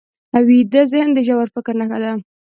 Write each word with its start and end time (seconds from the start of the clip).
ویده 0.47 0.81
ذهن 0.93 1.09
د 1.13 1.19
ژور 1.27 1.47
فکر 1.55 1.73
نښه 1.79 1.97
ده 2.03 2.11